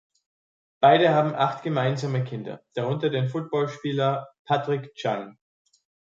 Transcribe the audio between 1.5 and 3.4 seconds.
gemeinsame Kinder, darunter den